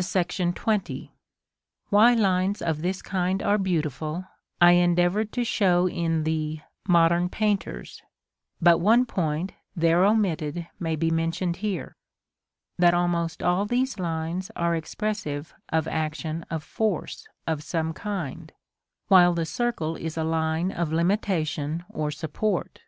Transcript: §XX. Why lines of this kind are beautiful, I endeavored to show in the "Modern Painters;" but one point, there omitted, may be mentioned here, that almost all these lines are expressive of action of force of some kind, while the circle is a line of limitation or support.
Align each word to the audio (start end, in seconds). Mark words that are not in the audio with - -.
§XX. 0.52 1.08
Why 1.90 2.14
lines 2.14 2.62
of 2.62 2.80
this 2.80 3.02
kind 3.02 3.42
are 3.42 3.58
beautiful, 3.58 4.24
I 4.60 4.74
endeavored 4.74 5.32
to 5.32 5.42
show 5.44 5.88
in 5.88 6.22
the 6.22 6.60
"Modern 6.86 7.28
Painters;" 7.28 8.00
but 8.62 8.78
one 8.78 9.04
point, 9.04 9.50
there 9.74 10.04
omitted, 10.04 10.68
may 10.78 10.94
be 10.94 11.10
mentioned 11.10 11.56
here, 11.56 11.96
that 12.78 12.94
almost 12.94 13.42
all 13.42 13.66
these 13.66 13.98
lines 13.98 14.48
are 14.54 14.76
expressive 14.76 15.52
of 15.70 15.88
action 15.88 16.46
of 16.52 16.62
force 16.62 17.26
of 17.48 17.64
some 17.64 17.92
kind, 17.92 18.52
while 19.08 19.34
the 19.34 19.44
circle 19.44 19.96
is 19.96 20.16
a 20.16 20.22
line 20.22 20.70
of 20.70 20.92
limitation 20.92 21.84
or 21.90 22.12
support. 22.12 22.78